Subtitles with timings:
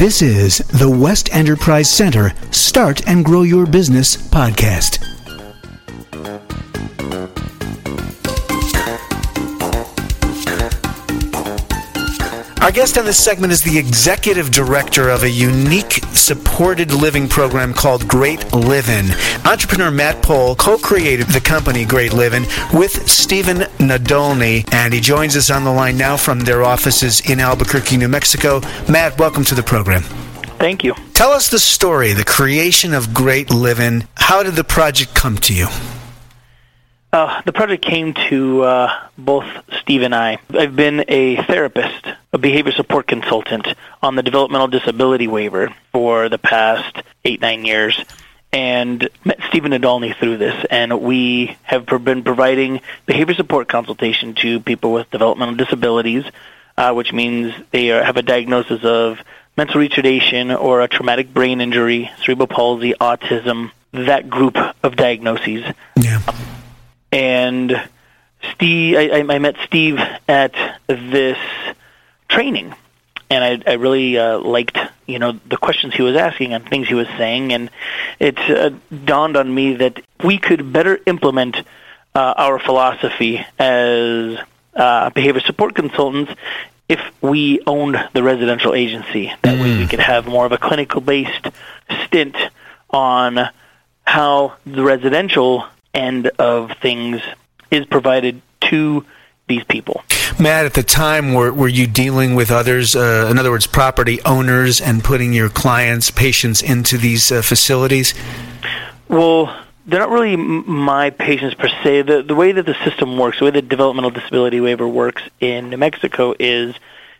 [0.00, 5.19] This is the WESST Enterprise Center Start and Grow Your Business podcast.
[12.60, 17.72] Our guest on this segment is the executive director of a unique supported living program
[17.72, 19.06] called Great Livin.
[19.46, 22.42] Entrepreneur Matt Poel co-created the company Great Livin
[22.74, 27.40] with Stephen Nadolny, and he joins us on the line now from their offices in
[27.40, 28.60] Albuquerque, New Mexico.
[28.90, 30.02] Matt, welcome to the program.
[30.58, 30.94] Thank you.
[31.14, 34.06] Tell us the story, the creation of Great Livin.
[34.16, 35.68] How did the project come to you?
[37.12, 39.44] Uh, the project came to uh, both
[39.80, 40.38] Steve and I.
[40.50, 43.66] I've been a therapist, a behavior support consultant
[44.00, 48.00] on the developmental disability waiver for the past eight, nine years,
[48.52, 50.64] and met Stephen Nadolny through this.
[50.70, 56.24] And we have been providing behavior support consultation to people with developmental disabilities,
[56.76, 59.18] uh, which means they are, have a diagnosis of
[59.56, 65.64] mental retardation or a traumatic brain injury, cerebral palsy, autism, that group of diagnoses.
[65.96, 66.22] Yeah
[67.12, 67.88] and
[68.54, 69.98] Steve, I, I met Steve
[70.28, 70.54] at
[70.86, 71.38] this
[72.28, 72.74] training,
[73.28, 76.88] and I, I really uh, liked you know the questions he was asking and things
[76.88, 77.70] he was saying, and
[78.18, 78.70] it uh,
[79.04, 81.56] dawned on me that we could better implement
[82.14, 84.38] uh, our philosophy as
[84.74, 86.32] uh, behavior support consultants
[86.88, 89.32] if we owned the residential agency.
[89.42, 91.48] That way, we could have more of a clinical based
[92.04, 92.36] stint
[92.88, 93.48] on
[94.04, 95.64] how the residential
[95.94, 97.20] end of things
[97.70, 99.04] is provided to
[99.48, 100.02] these people.
[100.38, 104.20] Matt, at the time, were, were you dealing with others, uh, in other words, property
[104.24, 108.14] owners, and putting your clients, patients into these uh, facilities?
[109.08, 109.54] Well,
[109.86, 112.02] they're not really my patients per se.
[112.02, 115.70] The, the way that the system works, the way the developmental disability waiver works in
[115.70, 116.74] New Mexico is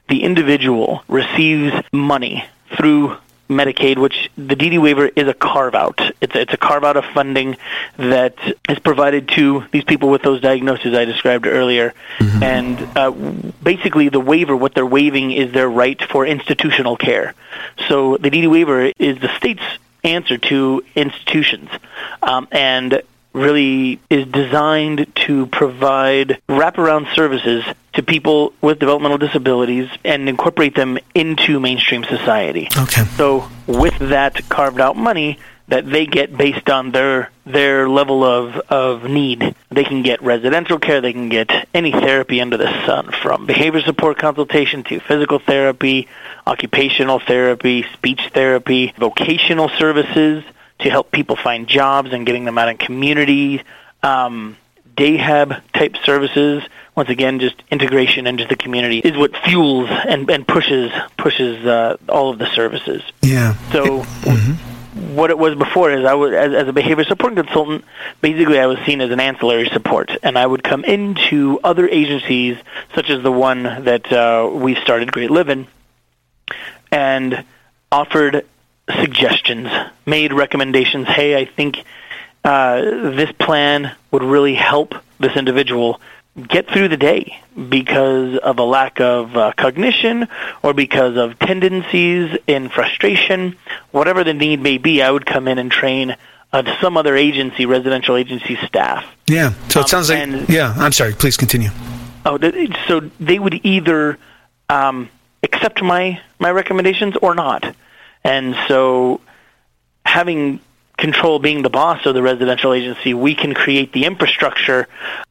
[0.08, 2.44] the individual receives money
[2.76, 3.16] through
[3.50, 6.00] Medicaid, which the DD waiver is a carve out.
[6.20, 7.56] It's a, it's a carve out of funding
[7.96, 8.34] that
[8.68, 11.92] is provided to these people with those diagnoses I described earlier.
[12.18, 12.42] Mm-hmm.
[12.42, 13.10] And uh,
[13.62, 17.34] basically, the waiver, what they're waiving is their right for institutional care.
[17.88, 19.62] So the DD waiver is the state's
[20.04, 21.68] answer to institutions.
[22.22, 23.02] Um, and
[23.32, 27.64] really is designed to provide wraparound services
[28.00, 32.68] to people with developmental disabilities and incorporate them into mainstream society.
[32.76, 33.04] Okay.
[33.16, 35.38] So with that carved out money
[35.68, 40.78] that they get based on their their level of, of need, they can get residential
[40.78, 45.38] care, they can get any therapy under the sun, from behavior support consultation to physical
[45.38, 46.08] therapy,
[46.46, 50.42] occupational therapy, speech therapy, vocational services,
[50.78, 53.60] to help people find jobs and getting them out in communities.
[54.02, 54.56] Um,
[54.96, 56.62] Dayhab type services,
[57.00, 61.96] once again, just integration into the community is what fuels and, and pushes pushes uh,
[62.10, 63.02] all of the services.
[63.22, 63.54] Yeah.
[63.72, 64.02] So.
[64.02, 64.66] Mm-hmm
[65.14, 67.84] what it was before is I was as, as, a behavior support consultant.
[68.20, 72.58] Basically, I was seen as an ancillary support, and I would come into other agencies,
[72.94, 75.68] such as the one that uh, we started, Great Livin,
[76.90, 77.44] and
[77.92, 78.44] offered
[79.00, 79.68] suggestions,
[80.06, 81.06] made recommendations.
[81.06, 81.84] Hey, I think
[82.44, 86.00] uh, this plan would really help this individual
[86.48, 87.38] get through the day
[87.68, 90.28] because of a lack of uh, cognition
[90.62, 93.56] or because of tendencies in frustration,
[93.90, 95.02] whatever the need may be.
[95.02, 96.16] I would come in and train
[96.52, 99.04] uh, some other agency, residential agency staff.
[99.26, 99.52] Yeah.
[99.68, 100.18] So it um, sounds like.
[100.18, 100.74] And, yeah.
[100.76, 101.12] I'm sorry.
[101.12, 101.70] Please continue.
[102.24, 102.38] Oh,
[102.86, 104.18] so they would either
[104.68, 105.08] um,
[105.42, 107.74] accept my my recommendations or not.
[108.24, 109.20] And so
[110.04, 110.60] having
[111.00, 114.86] control being the boss of the residential agency, we can create the infrastructure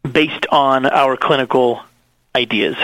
[0.10, 1.82] based on our clinical
[2.36, 2.76] ideas.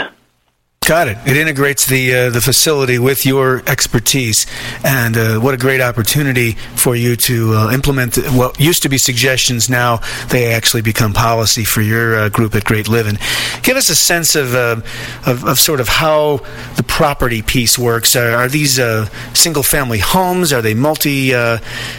[0.86, 1.18] Got it.
[1.26, 4.46] It integrates the uh, the facility with your expertise,
[4.84, 9.00] and uh, what a great opportunity for you to uh, implement what used to be
[9.00, 9.68] suggestions.
[9.68, 13.18] Now they actually become policy for your uh, group at Great Livin.
[13.64, 14.82] Give us a sense of, uh,
[15.26, 16.38] of, of sort of how
[16.76, 18.16] the property piece works.
[18.16, 20.54] Are, are these uh, single family homes?
[20.54, 21.34] Are they multi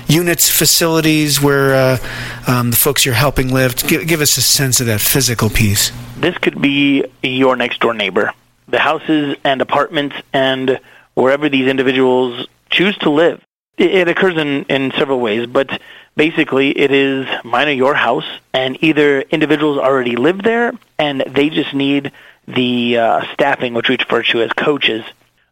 [0.07, 1.99] units facilities where
[2.47, 3.75] um, the folks you're helping live?
[3.89, 5.91] Give, give us a sense of that physical piece.
[6.19, 8.33] This could be your next door neighbor
[8.69, 10.81] the houses and apartments and
[11.15, 13.43] wherever these individuals choose to live.
[13.79, 15.83] It, occurs in, in several ways, but
[16.17, 21.51] basically it is mine or your house, and either individuals already live there and they
[21.51, 22.13] just need
[22.49, 25.05] the uh, staffing, which we refer to as coaches.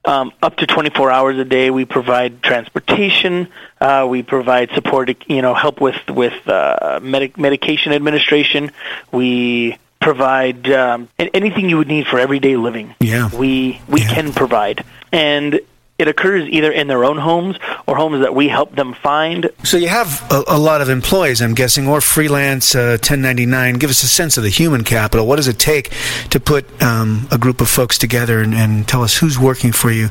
[0.07, 3.49] Um, up to 24 hours a day, we provide transportation.
[3.81, 8.71] Uh, we provide support, you know, help with with uh, medic- medication administration.
[9.13, 12.95] We provide um, anything you would need for everyday living.
[13.01, 14.15] Yeah, we we yeah.
[14.15, 15.61] can provide, and
[15.99, 17.57] it occurs either in their own homes
[17.87, 19.51] or homes that we help them find.
[19.63, 23.77] So you have a, a lot of employees, I'm guessing, or freelance uh, 1099.
[23.77, 25.27] Give us a sense of the human capital.
[25.27, 25.91] What does it take
[26.31, 29.91] to put um, a group of folks together and, and, tell us who's working for
[29.91, 30.09] you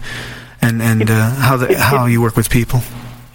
[0.60, 2.82] and and uh, how the, how you work with people?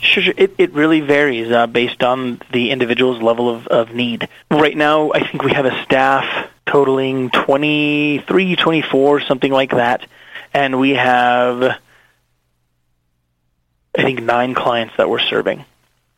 [0.01, 0.35] Sure, sure.
[0.37, 4.29] It, it really varies uh, based on the individual's level of, of need.
[4.51, 10.07] Right now, I think we have a staff totaling 23, 24, something like that.
[10.55, 11.79] And we have, I
[14.03, 15.65] think, nine clients that we're serving.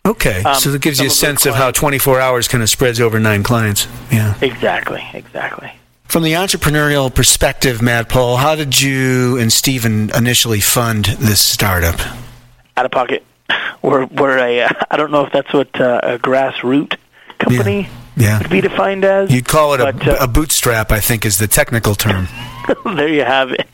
[0.07, 3.01] Okay, um, so that gives you a sense of how 24 hours kind of spreads
[3.01, 3.87] over nine clients.
[4.11, 4.35] Yeah.
[4.41, 5.71] Exactly, exactly.
[6.05, 12.01] From the entrepreneurial perspective, Matt Poel, how did you and Stephen initially fund this startup?
[12.77, 13.25] Out of pocket
[13.83, 16.97] we're we're a I don't know if that's what uh, a grassroots
[17.39, 18.39] company yeah.
[18.39, 19.31] would be defined as.
[19.31, 22.29] You'd call it but, a, uh, a bootstrap, I think, is the technical term.
[22.85, 23.69] there you have it.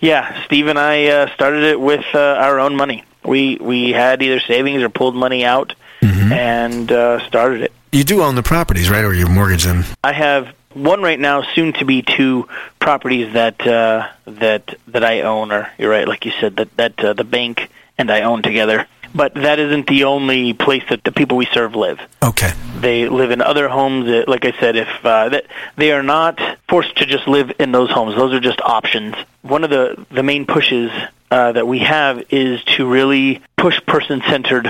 [0.00, 3.04] Yeah, Steve and I uh, started it with uh, our own money.
[3.24, 6.32] We we had either savings or pulled money out mm-hmm.
[6.32, 7.72] and uh, started it.
[7.92, 9.84] You do own the properties, right, or you mortgage them?
[10.02, 15.22] I have one right now, soon to be two properties that uh, that that I
[15.22, 15.52] own.
[15.52, 17.68] Or you're right, like you said, that that uh, the bank
[17.98, 21.74] and I own together but that isn't the only place that the people we serve
[21.74, 22.00] live.
[22.22, 22.52] Okay.
[22.78, 24.06] They live in other homes.
[24.06, 25.46] That, like I said, if uh, that
[25.76, 29.14] they are not forced to just live in those homes, those are just options.
[29.42, 30.90] One of the the main pushes
[31.30, 34.68] uh, that we have is to really push person-centered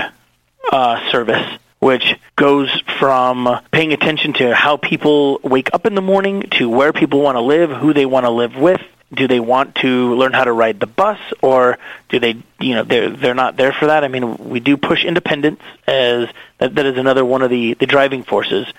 [0.71, 6.43] uh, service which goes from paying attention to how people wake up in the morning
[6.51, 8.79] to where people want to live, who they want to live with,
[9.13, 11.77] do they want to learn how to ride the bus or
[12.09, 15.03] do they you know they're they're not there for that i mean we do push
[15.03, 16.29] independence as
[16.59, 18.71] that, that is another one of the the driving forces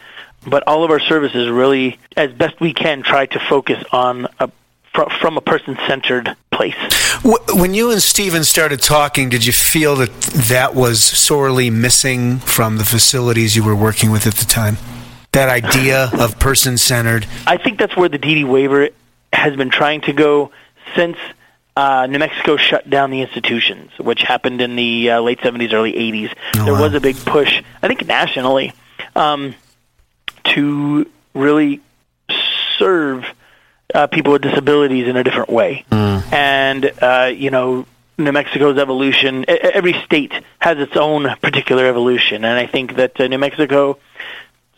[0.47, 4.51] but all of our services really as best we can try to focus on a
[5.21, 6.77] from a person centered place.
[7.25, 10.11] When you and Stephen started talking, did you feel that
[10.51, 14.77] that was sorely missing from the facilities you were working with at the time?
[15.33, 17.27] That idea of person centered?
[17.47, 18.91] I think that's where the DD waiver
[19.33, 20.53] has been trying to go
[20.95, 21.17] since
[21.77, 25.93] uh, New Mexico shut down the institutions, which happened in the uh, late 70s, early
[25.93, 26.35] 80s.
[26.57, 26.83] Oh, there wow.
[26.83, 28.73] was a big push, I think nationally,
[29.17, 29.55] um,
[30.45, 31.81] to really
[32.79, 33.25] serve
[33.95, 35.85] uh, people with disabilities in a different way.
[35.91, 36.33] Mm.
[36.33, 37.87] And, uh, you know,
[38.19, 42.45] New Mexico's evolution, every state has its own particular evolution.
[42.45, 43.99] And I think that uh, New Mexico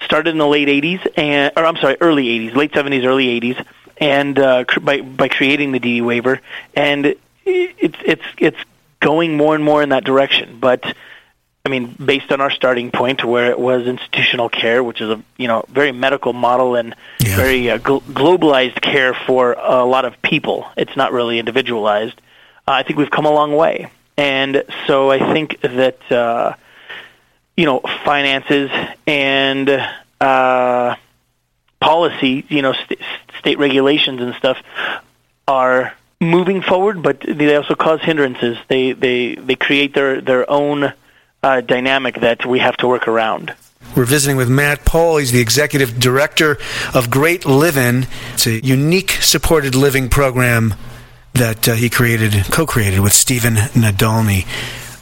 [0.04, 3.66] started in the late 80s, and, or I'm sorry, early 80s, late 70s, early 80s
[3.98, 6.40] and uh, by by creating the DD waiver,
[6.74, 8.58] and it's it's it's
[9.00, 10.58] going more and more in that direction.
[10.60, 10.84] But
[11.66, 15.22] I mean, based on our starting point, where it was institutional care, which is a
[15.36, 17.36] you know very medical model and yeah.
[17.36, 22.20] very uh, gl- globalized care for a lot of people, it's not really individualized.
[22.66, 26.54] Uh, I think we've come a long way, and so I think that uh,
[27.56, 28.70] you know finances
[29.06, 29.70] and
[30.20, 30.96] uh,
[31.84, 33.00] policy, you know, st-
[33.38, 34.56] state regulations and stuff
[35.46, 38.56] are moving forward, but they also cause hindrances.
[38.68, 40.92] They they they create their their own
[41.42, 43.54] uh, dynamic that we have to work around.
[43.94, 45.20] We're visiting with Matt Poel.
[45.20, 46.56] He's the executive director
[46.94, 48.06] of Great Livin.
[48.32, 50.74] It's a unique supported living program
[51.34, 54.46] that uh, he created, co-created with Stephen Nadolny.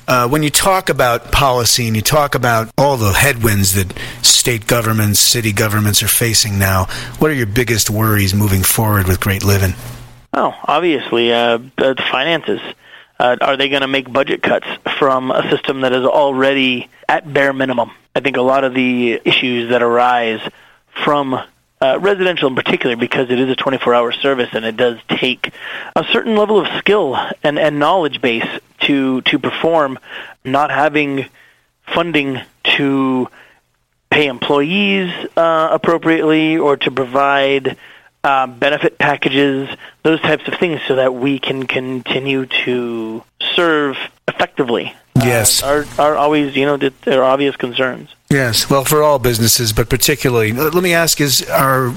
[0.09, 4.66] Uh, when you talk about policy and you talk about all the headwinds that state
[4.66, 6.87] governments, city governments are facing now,
[7.18, 9.75] what are your biggest worries moving forward with Great Livin?
[10.32, 12.61] Oh, obviously, uh, the finances.
[13.21, 14.66] Uh, are they going to make budget cuts
[14.99, 17.92] from a system that is already at bare minimum?
[18.16, 20.40] I think a lot of the issues that arise
[21.04, 21.40] from
[21.80, 25.52] uh, residential in particular, because it is a 24-hour service and it does take
[25.94, 28.49] a certain level of skill and, and knowledge base
[28.86, 29.98] to to perform.
[30.44, 31.26] Not having
[31.86, 32.40] funding
[32.76, 33.28] to
[34.10, 37.76] pay employees uh, appropriately or to provide
[38.24, 39.68] uh, benefit packages,
[40.02, 43.22] those types of things, so that we can continue to
[43.54, 43.96] serve
[44.28, 44.94] effectively.
[45.16, 48.14] Yes, uh, are are always you know there are obvious concerns.
[48.30, 51.92] Yes, well, for all businesses, but particularly, let me ask: Is are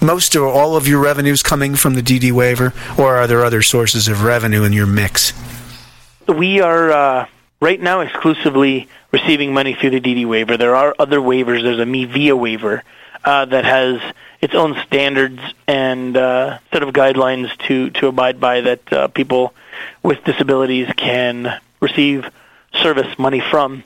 [0.00, 3.62] most or all of your revenues coming from the DD waiver, or are there other
[3.62, 5.32] sources of revenue in your mix?
[6.28, 7.26] We are uh,
[7.60, 10.56] right now exclusively receiving money through the DD waiver.
[10.56, 11.62] There are other waivers.
[11.62, 12.82] There's a Mi Via waiver
[13.24, 14.00] uh, that has
[14.40, 19.54] its own standards and uh, set of guidelines to to abide by that uh, people
[20.02, 22.28] with disabilities can receive
[22.82, 23.84] service money from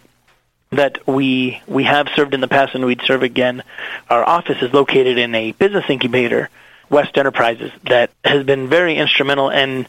[0.70, 3.62] that we we have served in the past and we'd serve again.
[4.10, 6.50] Our office is located in a business incubator,
[6.90, 9.88] WESST Enterprises, that has been very instrumental and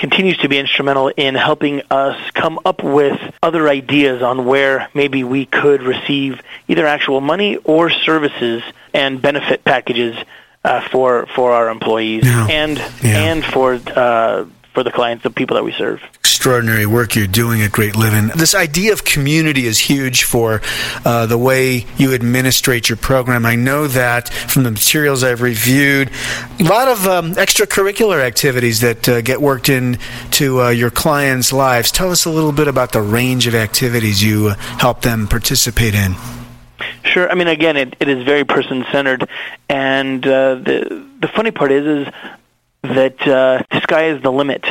[0.00, 5.22] continues to be instrumental in helping us come up with other ideas on where maybe
[5.22, 8.62] we could receive either actual money or services
[8.94, 10.16] and benefit packages
[10.64, 12.46] uh, for for our employees Yeah.
[12.50, 13.18] and Yeah.
[13.30, 14.46] and for uh,
[14.80, 16.00] for the clients, the people that we serve.
[16.20, 18.30] extraordinary work you're doing at Great Livin.
[18.34, 20.62] This idea of community is huge for
[21.04, 23.44] uh, the way you administrate your program.
[23.44, 26.10] I know that from the materials I've reviewed.
[26.58, 29.98] A lot of um, extracurricular activities that uh, get worked in
[30.30, 31.92] to uh, your clients' lives.
[31.92, 35.94] Tell us a little bit about the range of activities you uh, help them participate
[35.94, 36.14] in.
[37.04, 37.30] Sure.
[37.30, 39.28] I mean, again, it, it is very person centered,
[39.68, 42.14] and uh, the the funny part is is
[42.82, 44.64] that uh, the sky is the limit.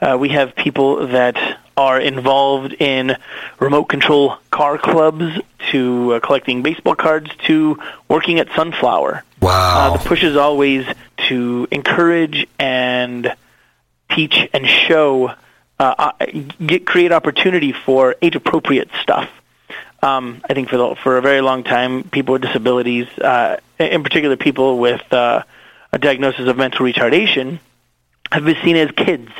[0.00, 1.36] Uh, we have people that
[1.76, 3.16] are involved in
[3.58, 5.40] remote control car clubs,
[5.70, 7.78] to uh, collecting baseball cards, to
[8.08, 9.24] working at Sunflower.
[9.40, 9.94] Wow.
[9.94, 10.86] Uh, the push is always
[11.28, 13.34] to encourage and
[14.10, 15.32] teach and show,
[15.78, 16.12] uh, uh,
[16.64, 19.30] get create opportunity for age-appropriate stuff.
[20.02, 24.02] Um, I think for the, for a very long time, people with disabilities, uh, in
[24.02, 25.44] particular people with uh,
[25.94, 27.60] a diagnosis of mental retardation,
[28.32, 29.30] have been seen as kids,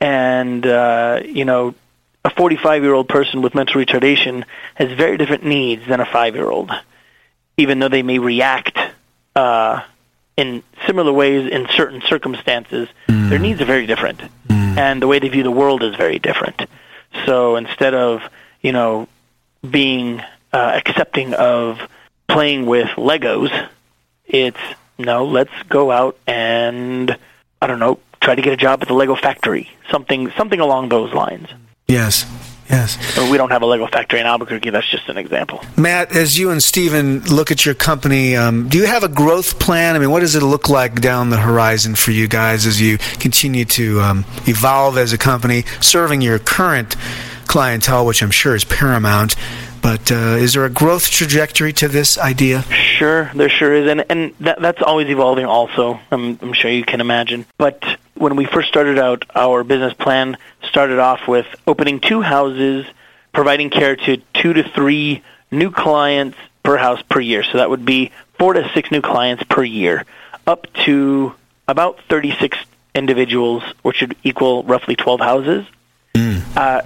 [0.00, 1.74] and uh, you know,
[2.24, 4.44] a 45-year-old person with mental retardation
[4.76, 6.72] has very different needs than a five-year-old,
[7.58, 8.78] even though they may react
[9.36, 9.82] uh,
[10.38, 12.88] in similar ways in certain circumstances.
[13.06, 16.62] Their needs are very different, and the way they view the world is very different.
[17.26, 18.22] So instead of
[18.62, 19.06] you know
[19.68, 21.78] being uh, accepting of
[22.26, 23.68] playing with Legos,
[24.24, 24.58] it's
[25.02, 27.16] no, let's go out and
[27.60, 30.88] I don't know, try to get a job at the Lego factory, something something along
[30.88, 31.48] those lines.
[31.86, 32.26] Yes.
[32.70, 33.16] Yes.
[33.16, 34.70] But we don't have a Lego factory in Albuquerque.
[34.70, 35.60] That's just an example.
[35.76, 39.58] Matt, as you and Stephen look at your company, um, do you have a growth
[39.58, 39.96] plan?
[39.96, 42.98] I mean, what does it look like down the horizon for you guys as you
[43.18, 46.94] continue to um, evolve as a company, serving your current
[47.48, 49.34] clientele, which I'm sure is paramount?
[49.82, 52.62] But uh, is there a growth trajectory to this idea?
[52.62, 55.46] Sure, there sure is, and and that, that's always evolving.
[55.46, 57.46] Also, I'm, I'm sure you can imagine.
[57.56, 57.82] But
[58.14, 62.86] when we first started out, our business plan started off with opening two houses,
[63.32, 67.42] providing care to two to three new clients per house per year.
[67.42, 70.04] So that would be four to six new clients per year,
[70.46, 71.34] up to
[71.66, 72.58] about 36
[72.94, 75.66] individuals, which would equal roughly 12 houses.
[76.56, 76.82] Uh,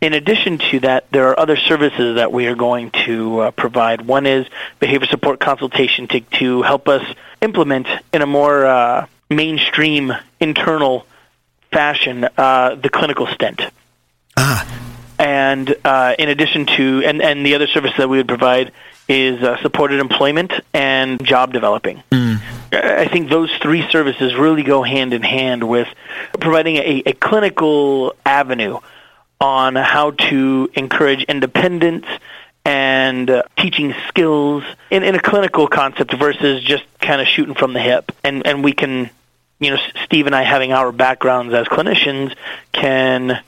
[0.00, 4.02] in addition to that, there are other services that we are going to uh, provide.
[4.02, 4.46] One is
[4.78, 7.04] behavior support consultation to, to help us
[7.40, 11.06] implement in a more uh, mainstream internal
[11.72, 13.60] fashion uh, the clinical stent.
[14.36, 14.66] Ah,
[15.18, 18.72] And uh, in addition to, and, and the other service that we would provide
[19.08, 22.02] is uh, supported employment and job developing.
[22.70, 25.88] I think those three services really go hand in hand with
[26.38, 28.78] providing a, a clinical avenue
[29.40, 32.06] on how to encourage independence
[32.64, 37.72] and uh, teaching skills in, in a clinical concept versus just kind of shooting from
[37.72, 38.12] the hip.
[38.22, 39.10] And and we can,
[39.58, 42.34] you know, Steve and I having our backgrounds as clinicians
[42.72, 43.42] can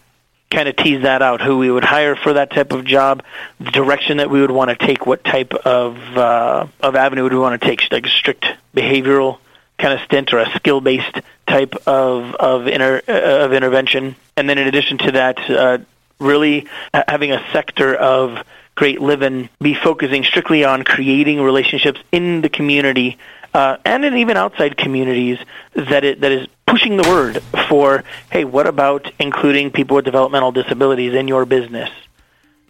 [0.50, 3.22] kind of tease that out who we would hire for that type of job
[3.60, 7.32] the direction that we would want to take what type of uh, of avenue would
[7.32, 9.38] we want to take like a strict behavioral
[9.78, 14.48] kind of stint or a skill based type of of inter, uh, of intervention and
[14.48, 15.78] then in addition to that uh,
[16.18, 16.66] really
[17.06, 18.42] having a sector of
[18.74, 23.18] great living be focusing strictly on creating relationships in the community
[23.52, 25.38] uh, and in even outside communities
[25.74, 30.52] that it that is pushing the word for hey what about including people with developmental
[30.52, 31.90] disabilities in your business?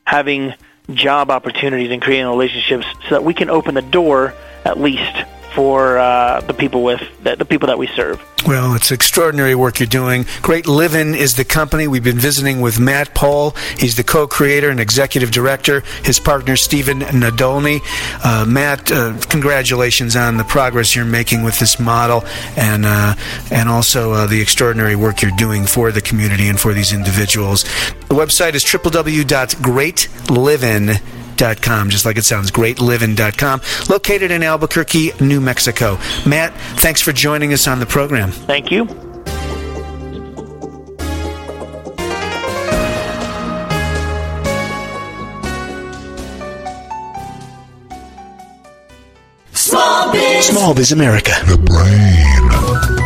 [0.04, 0.54] Having
[0.92, 4.34] job opportunities and creating relationships so that we can open the door
[4.64, 8.20] at least for uh, the people with the, the, people that we serve.
[8.46, 10.24] Well, it's extraordinary work you're doing.
[10.42, 11.88] Great Livin is the company.
[11.88, 13.56] We've been visiting with Matt Poel.
[13.78, 15.82] He's the co-creator and executive director.
[16.04, 17.80] His partner Stephen Nadolny.
[18.24, 22.24] Uh, Matt, uh, congratulations on the progress you're making with this model,
[22.56, 23.14] and uh,
[23.50, 27.64] and also uh, the extraordinary work you're doing for the community and for these individuals.
[28.08, 35.98] The website is www.greatlivin.com just like it sounds, greatlivin.com, located in Albuquerque, New Mexico.
[36.26, 38.30] Matt, thanks for joining us on the program.
[38.30, 38.86] Thank you.
[49.52, 50.46] Small Biz.
[50.46, 51.32] Small Biz America.
[51.46, 52.99] The brain.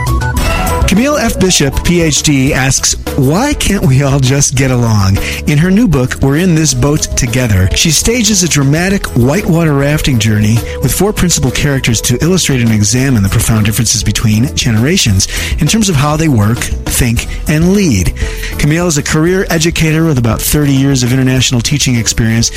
[0.95, 1.41] Camille F.
[1.41, 5.17] Bishop, PhD, asks, Why can't we all just get along?
[5.49, 10.21] In her new book, We're in This Boat Together, she stages a dramatic whitewater rafting
[10.21, 15.27] journey with four principal characters to illustrate and examine the profound differences between generations
[15.61, 18.17] in terms of how they work, think, and lead.
[18.65, 22.51] Camille is a career educator with about 30 years of international teaching experience,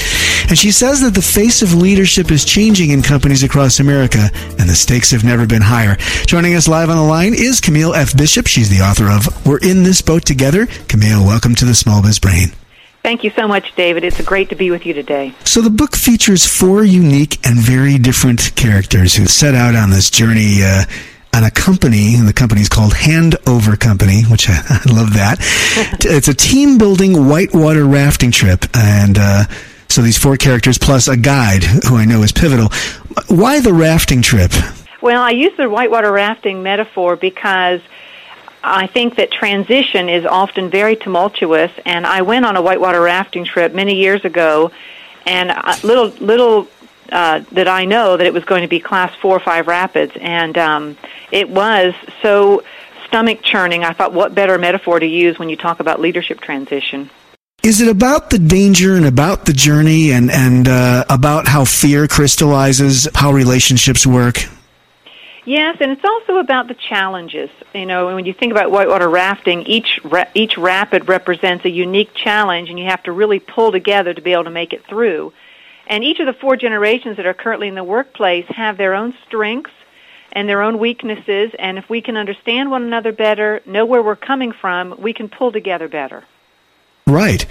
[0.48, 4.70] and she says that the face of leadership is changing in companies across America, and
[4.70, 5.98] the stakes have never been higher.
[6.26, 8.16] Joining us live on the line is Camille F.
[8.16, 8.48] Bishop.
[8.48, 10.68] She's the author of We're in This Boat Together.
[10.88, 12.54] Camille, welcome to the Small Biz Brain.
[13.04, 14.06] Thank you so much, David.
[14.06, 15.36] It's great to be with you today.
[15.44, 20.10] So, the book features four unique and very different characters who set out on this
[20.10, 20.64] journey.
[20.64, 20.86] Uh,
[21.38, 25.38] on a company, the company's called Handover Company, which I, I love that.
[26.00, 29.44] it's a team building whitewater rafting trip, and uh,
[29.88, 32.70] so these four characters plus a guide who I know is pivotal.
[33.28, 34.52] Why the rafting trip?
[35.00, 37.82] Well, I use the whitewater rafting metaphor because
[38.64, 43.46] I think that transition is often very tumultuous, and I went on a whitewater rafting
[43.46, 44.72] trip many years ago,
[45.28, 45.54] and
[45.84, 46.68] little little
[47.12, 50.14] uh, did I know that it was going to be class four or five rapids,
[50.20, 50.98] and um,
[51.32, 52.64] it was so
[53.06, 53.84] stomach churning.
[53.84, 57.10] I thought, what better metaphor to use when you talk about leadership transition?
[57.64, 62.08] Is it about the danger and about the journey and and uh, about how fear
[62.08, 64.46] crystallizes how relationships work?
[65.48, 67.50] Yes, and it's also about the challenges.
[67.74, 72.14] You know, when you think about whitewater rafting, each ra- each rapid represents a unique
[72.14, 75.32] challenge, and you have to really pull together to be able to make it through.
[75.88, 79.14] And each of the four generations that are currently in the workplace have their own
[79.26, 79.72] strengths
[80.34, 84.18] and their own weaknesses, and if we can understand one another better, know where we're
[84.18, 86.24] coming from, we can pull together better.
[87.08, 87.46] Right.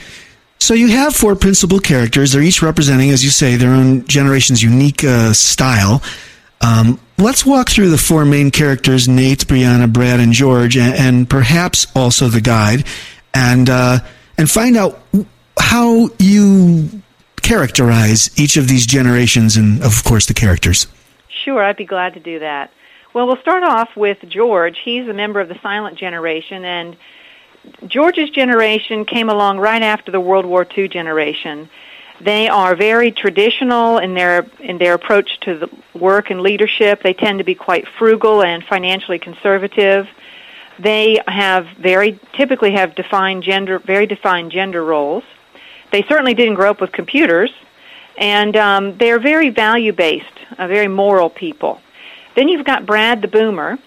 [0.59, 2.33] So you have four principal characters.
[2.33, 6.03] They're each representing, as you say, their own generation's unique uh, style.
[6.61, 11.31] Um, let's walk through the four main characters Nate, Brianna, Brad, and George, and, and
[11.31, 12.85] perhaps also the guide,
[13.33, 13.99] and, uh,
[14.37, 15.01] and find out
[15.59, 17.03] how you
[17.47, 20.89] characterize each of these generations and, of course, the characters.
[21.29, 22.73] Sure, I'd be glad to do that.
[23.15, 24.79] Well, we'll start off with George.
[24.85, 26.97] He's a member of the silent generation, and
[27.87, 31.69] George's generation came along right after the World War II generation.
[32.21, 37.03] They are very traditional in their in their approach to the work and leadership.
[37.03, 40.09] They tend to be quite frugal and financially conservative.
[40.79, 45.25] They have very typically have defined gender very defined gender roles.
[45.91, 47.51] They certainly didn't grow up with computers,
[48.17, 50.27] and um, they're very value based,
[50.59, 51.81] uh, very moral people.
[52.35, 53.79] Then you've got Brad the boomer,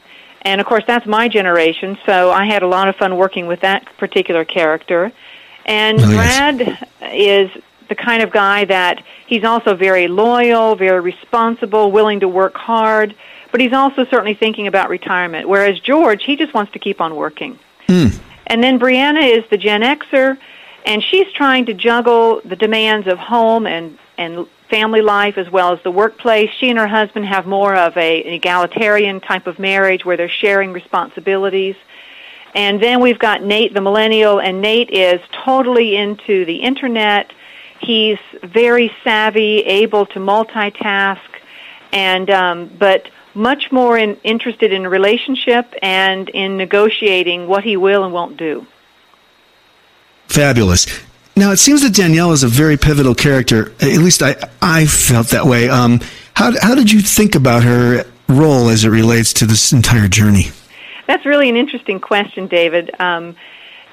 [0.41, 1.97] and of course that's my generation.
[2.05, 5.11] So I had a lot of fun working with that particular character.
[5.65, 6.15] And oh, yes.
[6.15, 7.51] Brad is
[7.89, 13.15] the kind of guy that he's also very loyal, very responsible, willing to work hard,
[13.51, 15.49] but he's also certainly thinking about retirement.
[15.49, 17.59] Whereas George, he just wants to keep on working.
[17.87, 18.19] Mm.
[18.47, 20.37] And then Brianna is the Gen Xer,
[20.85, 25.73] and she's trying to juggle the demands of home and and family life as well
[25.73, 26.49] as the workplace.
[26.59, 30.29] She and her husband have more of a, an egalitarian type of marriage where they're
[30.29, 31.75] sharing responsibilities.
[32.53, 37.31] And then we've got Nate, the millennial, and Nate is totally into the internet
[37.79, 41.19] He's very savvy, able to multitask,
[41.91, 48.03] and um, but much more in, interested in relationship and in negotiating what he will
[48.03, 48.67] and won't do.
[50.29, 50.85] Fabulous.
[51.35, 53.71] Now it seems that Danielle is a very pivotal character.
[53.81, 55.69] At least I I felt that way.
[55.69, 55.99] Um,
[56.33, 60.51] how how did you think about her role as it relates to this entire journey?
[61.07, 62.91] That's really an interesting question, David.
[62.99, 63.35] Um,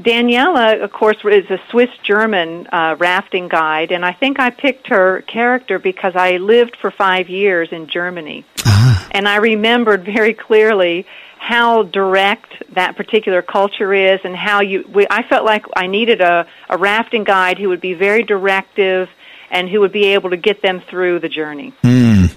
[0.00, 4.88] Daniela, of course, is a Swiss German uh, rafting guide, and I think I picked
[4.88, 8.44] her character because I lived for five years in Germany.
[8.66, 9.08] Uh-huh.
[9.12, 11.06] And I remembered very clearly
[11.46, 16.20] how direct that particular culture is and how you we, I felt like I needed
[16.20, 19.08] a, a rafting guide who would be very directive
[19.48, 21.72] and who would be able to get them through the journey.
[21.84, 22.34] Mm.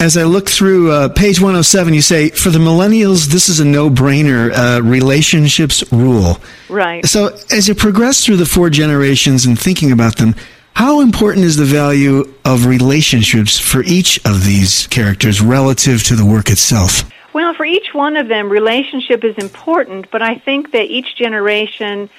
[0.00, 3.64] As I look through uh, page 107, you say, for the millennials, this is a
[3.66, 4.50] no brainer.
[4.50, 6.38] Uh, relationships rule.
[6.70, 7.04] Right.
[7.04, 10.34] So, as you progress through the four generations and thinking about them,
[10.72, 16.24] how important is the value of relationships for each of these characters relative to the
[16.24, 17.04] work itself?
[17.32, 22.10] Well, for each one of them, relationship is important, but I think that each generation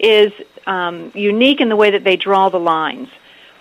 [0.00, 0.32] is
[0.66, 3.08] um, unique in the way that they draw the lines.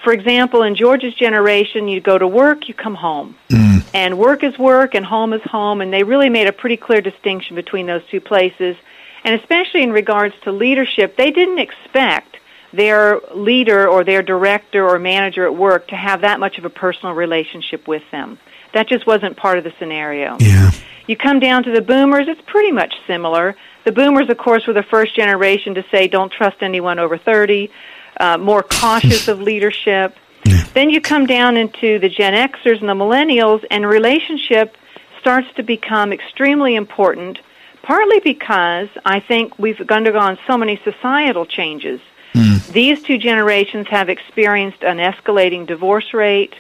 [0.03, 3.36] For example, in George's generation, you go to work, you come home.
[3.49, 3.86] Mm.
[3.93, 7.01] And work is work and home is home, and they really made a pretty clear
[7.01, 8.75] distinction between those two places.
[9.23, 12.38] And especially in regards to leadership, they didn't expect
[12.73, 16.69] their leader or their director or manager at work to have that much of a
[16.69, 18.38] personal relationship with them.
[18.77, 20.37] That just wasn't part of the scenario.
[20.39, 20.69] Yeah.
[21.07, 23.55] You come down to the boomers, it's pretty much similar.
[23.85, 27.71] The boomers, of course, were the first generation to say don't trust anyone over 30
[28.19, 30.15] uh, more cautious of leadership.
[30.45, 30.63] Yeah.
[30.75, 34.77] Then you come down into the Gen Xers and the millennials, and relationship
[35.19, 37.39] starts to become extremely important,
[37.81, 41.99] partly because I think we've undergone so many societal changes.
[42.35, 42.71] Mm.
[42.71, 46.53] These two generations have experienced an escalating divorce rate.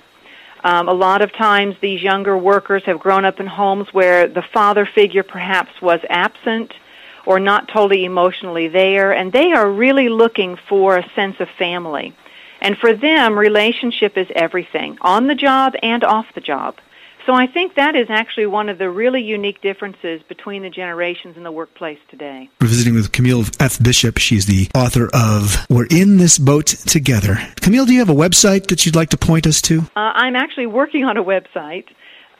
[0.63, 4.43] Um, a lot of times, these younger workers have grown up in homes where the
[4.53, 6.73] father figure perhaps was absent
[7.25, 12.15] or not totally emotionally there, and they are really looking for a sense of family.
[12.61, 16.75] And for them, relationship is everything, on the job and off the job.
[17.27, 21.35] So I think that is actually one of the really unique differences between the generations
[21.35, 22.49] in the workplace today.
[22.61, 23.83] We're visiting with Camille F.
[23.83, 24.17] Bishop.
[24.17, 27.37] She's the author of We're in This Boat Together.
[27.59, 29.81] Camille, do you have a website that you'd like to point us to?
[29.81, 31.87] Uh, I'm actually working on a website,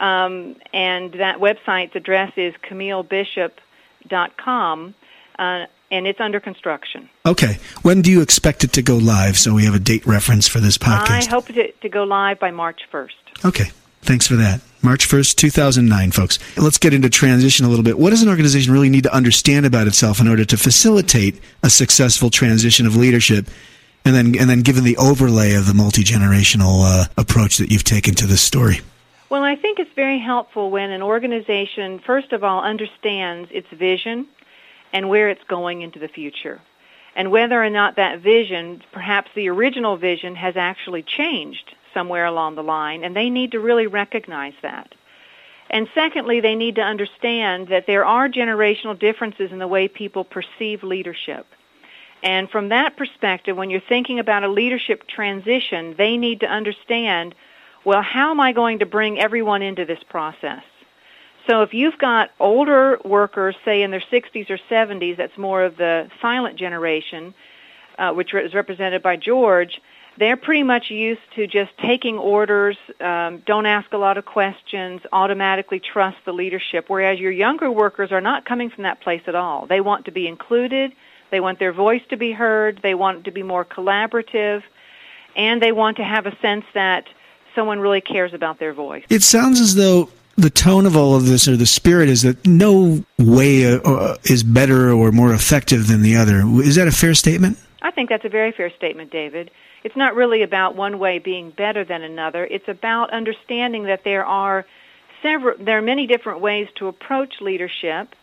[0.00, 3.60] um, and that website's address is Camille Bishop
[4.08, 4.94] dot com,
[5.38, 7.10] uh, and it's under construction.
[7.26, 7.58] Okay.
[7.82, 10.60] When do you expect it to go live so we have a date reference for
[10.60, 11.26] this podcast?
[11.26, 13.44] I hope to, to go live by March 1st.
[13.44, 13.70] Okay.
[14.00, 14.62] Thanks for that.
[14.82, 16.38] March 1st, 2009, folks.
[16.56, 17.98] Let's get into transition a little bit.
[17.98, 21.70] What does an organization really need to understand about itself in order to facilitate a
[21.70, 23.48] successful transition of leadership?
[24.04, 27.84] And then, and then given the overlay of the multi generational uh, approach that you've
[27.84, 28.80] taken to this story.
[29.28, 34.26] Well, I think it's very helpful when an organization, first of all, understands its vision
[34.92, 36.60] and where it's going into the future.
[37.18, 42.54] And whether or not that vision, perhaps the original vision, has actually changed somewhere along
[42.54, 44.94] the line, and they need to really recognize that.
[45.68, 50.22] And secondly, they need to understand that there are generational differences in the way people
[50.22, 51.44] perceive leadership.
[52.22, 57.34] And from that perspective, when you're thinking about a leadership transition, they need to understand
[57.84, 60.62] well, how am I going to bring everyone into this process?
[61.48, 65.78] So if you've got older workers, say in their 60s or 70s, that's more of
[65.78, 67.32] the silent generation,
[67.98, 69.80] uh, which is represented by George,
[70.18, 75.00] they're pretty much used to just taking orders, um, don't ask a lot of questions,
[75.12, 79.34] automatically trust the leadership, whereas your younger workers are not coming from that place at
[79.34, 79.66] all.
[79.66, 80.92] They want to be included,
[81.30, 84.62] they want their voice to be heard, they want to be more collaborative,
[85.34, 87.04] and they want to have a sense that
[87.54, 89.04] someone really cares about their voice.
[89.08, 92.46] It sounds as though the tone of all of this or the spirit is that
[92.46, 96.42] no way uh, uh, is better or more effective than the other.
[96.62, 97.58] Is that a fair statement?
[97.82, 99.50] I think that's a very fair statement, David.
[99.82, 102.46] It's not really about one way being better than another.
[102.46, 104.64] It's about understanding that there are
[105.22, 108.14] several there are many different ways to approach leadership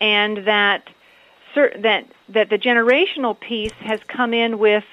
[0.00, 0.88] and that
[1.54, 4.84] that that the generational piece has come in with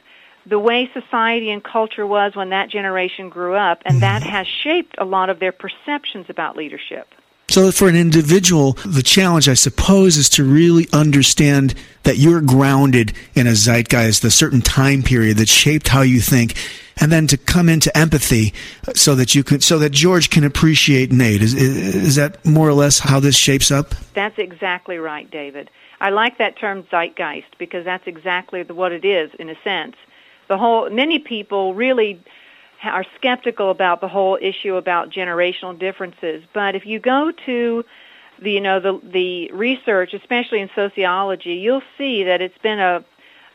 [0.48, 4.32] the way society and culture was when that generation grew up, and that mm-hmm.
[4.32, 7.14] has shaped a lot of their perceptions about leadership.
[7.50, 13.14] So, for an individual, the challenge, I suppose, is to really understand that you're grounded
[13.36, 16.58] in a zeitgeist, a certain time period that shaped how you think,
[17.00, 18.54] and then to come into empathy
[18.96, 21.42] so that you can, so that George can appreciate Nate.
[21.42, 23.96] Is, is that more or less how this shapes up?
[24.14, 25.70] That's exactly right, David.
[26.02, 29.96] I like that term zeitgeist because that's exactly what it is in a sense
[30.48, 32.22] the whole many people really
[32.84, 36.44] are skeptical about the whole issue about generational differences.
[36.54, 37.84] But if you go to
[38.42, 43.04] the you know the the research, especially in sociology, you'll see that it's been a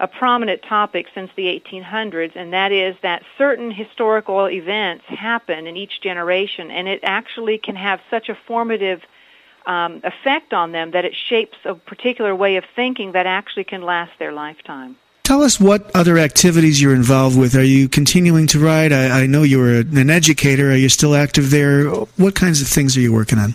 [0.01, 5.77] a prominent topic since the 1800s, and that is that certain historical events happen in
[5.77, 9.01] each generation, and it actually can have such a formative
[9.65, 13.83] um, effect on them that it shapes a particular way of thinking that actually can
[13.83, 14.97] last their lifetime.
[15.25, 17.55] Tell us what other activities you're involved with.
[17.55, 18.93] Are you continuing to write?
[18.93, 20.71] I, I know you were an educator.
[20.73, 21.85] Are you still active there?
[21.87, 23.55] What kinds of things are you working on?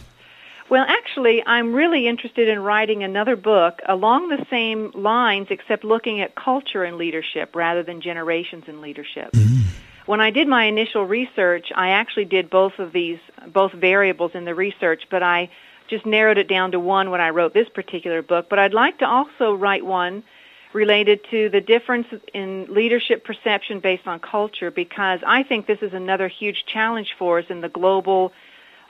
[0.69, 6.21] Well, actually, I'm really interested in writing another book along the same lines, except looking
[6.21, 9.31] at culture and leadership rather than generations and leadership.
[9.31, 9.67] Mm-hmm.
[10.05, 14.45] when I did my initial research, I actually did both of these, both variables in
[14.45, 15.49] the research, but I
[15.89, 18.47] just narrowed it down to one when I wrote this particular book.
[18.49, 20.23] But I'd like to also write one
[20.77, 25.91] related to the difference in leadership perception based on culture because I think this is
[25.93, 28.31] another huge challenge for us in the global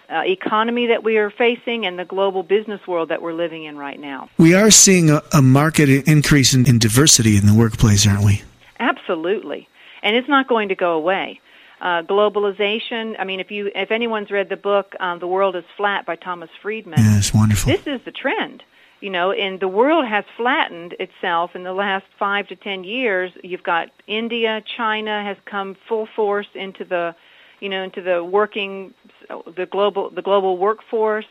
[0.09, 3.77] uh, economy that we are facing and the global business world that we're living in
[3.77, 4.29] right now.
[4.37, 8.43] We are seeing a, a market increase in, in diversity in the workplace, aren't we?
[8.79, 9.67] Absolutely.
[10.03, 11.39] And it's not going to go away.
[11.79, 13.15] Uh, globalization.
[13.19, 16.15] I mean, if you if anyone's read the book um, "The World Is Flat" by
[16.15, 17.71] Thomas Friedman, yeah, it's wonderful.
[17.71, 18.63] This is the trend
[18.99, 23.31] you know, and the world has flattened itself in the last five to ten years.
[23.43, 27.15] You've got India, China has come full force into the,
[27.59, 28.93] you know, into the working,
[29.29, 31.27] the global, the global workforce,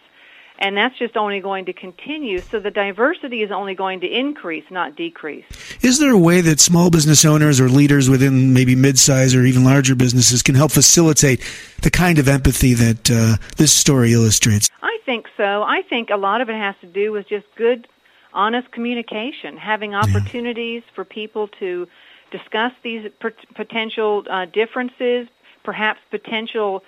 [0.58, 2.40] and that's just only going to continue.
[2.40, 5.44] So the diversity is only going to increase, not decrease.
[5.82, 9.64] Is there a way that small business owners or leaders within maybe mid-size or even
[9.64, 11.44] larger businesses can help facilitate
[11.82, 14.70] the kind of empathy that uh, this story illustrates?
[15.06, 15.62] Think so.
[15.62, 17.88] I think a lot of it has to do with just good,
[18.34, 20.94] honest communication, having opportunities yeah.
[20.94, 21.88] for people to
[22.30, 23.10] discuss these
[23.54, 25.28] potential uh, differences,
[25.64, 26.82] perhaps potential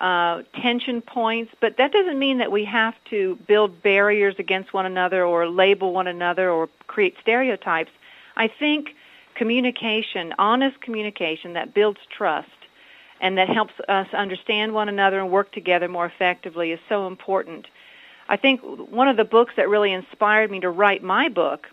[0.00, 4.86] uh, tension points, but that doesn't mean that we have to build barriers against one
[4.86, 7.90] another or label one another or create stereotypes.
[8.36, 8.94] I think
[9.34, 12.48] communication, honest communication that builds trust
[13.24, 17.66] and that helps us understand one another and work together more effectively is so important.
[18.28, 21.66] I think one of the books that really inspired me to write my book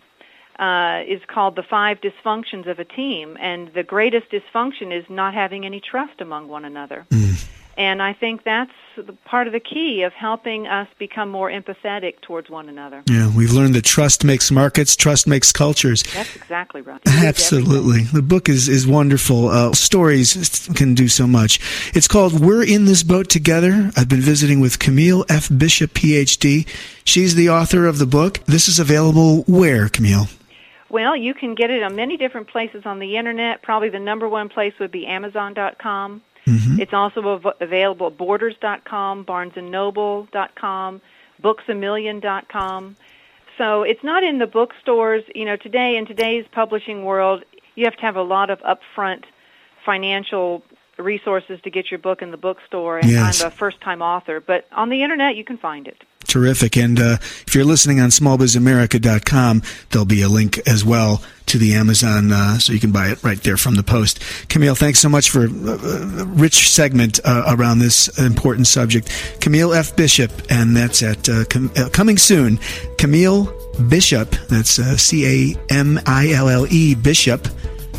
[0.58, 5.34] uh, is called The Five Dysfunctions of a Team, and the greatest dysfunction is not
[5.34, 7.04] having any trust among one another.
[7.10, 7.46] Mm.
[7.76, 8.70] And I think that's
[9.24, 13.02] part of the key of helping us become more empathetic towards one another.
[13.08, 16.02] Yeah, we've learned that trust makes markets, trust makes cultures.
[16.14, 17.00] That's exactly right.
[17.06, 18.02] Absolutely.
[18.02, 19.48] The book is, is wonderful.
[19.48, 21.60] Uh, stories can do so much.
[21.94, 23.90] It's called We're in This Boat Together.
[23.96, 25.48] I've been visiting with Camille F.
[25.56, 26.68] Bishop, PhD.
[27.04, 28.40] She's the author of the book.
[28.44, 30.26] This is available where, Camille?
[30.90, 33.62] Well, you can get it on many different places on the internet.
[33.62, 36.20] Probably the number one place would be Amazon.com.
[36.46, 36.80] Mm-hmm.
[36.80, 41.00] It's also av- available at Borders.com, BarnesandNoble.com,
[41.42, 42.96] BooksAMillion.com.
[43.58, 45.22] So it's not in the bookstores.
[45.34, 49.24] You know, today in today's publishing world, you have to have a lot of upfront
[49.84, 50.62] financial
[50.98, 52.98] resources to get your book in the bookstore.
[52.98, 53.42] And yes.
[53.42, 56.02] I'm a first-time author, but on the internet you can find it.
[56.24, 56.76] Terrific.
[56.76, 61.74] And uh, if you're listening on smallbizamerica.com, there'll be a link as well to the
[61.74, 64.22] Amazon, uh, so you can buy it right there from the post.
[64.48, 69.10] Camille, thanks so much for a uh, rich segment uh, around this important subject.
[69.40, 69.94] Camille F.
[69.96, 72.58] Bishop, and that's at uh, com- uh, coming soon.
[72.96, 73.52] Camille
[73.88, 74.70] Bishop, that's
[75.02, 77.48] C A M I L L E Bishop.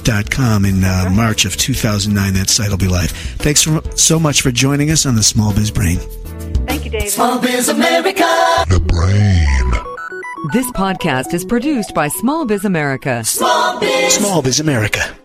[0.04, 2.34] Dot com in uh, March of 2009.
[2.34, 3.12] That site will be live.
[3.12, 5.98] Thanks for, so much for joining us on the Small Biz Brain.
[6.68, 7.10] Thank you, David.
[7.10, 8.24] Small Biz America.
[8.68, 9.72] The brain.
[10.52, 13.24] This podcast is produced by Small Biz America.
[13.24, 14.14] Small Biz.
[14.16, 15.16] Small Biz America.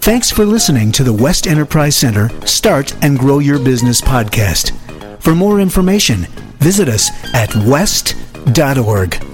[0.00, 4.72] Thanks for listening to the WESST Enterprise Center Start and Grow Your Business podcast.
[5.20, 6.26] For more information,
[6.60, 9.33] visit us at wesst.org.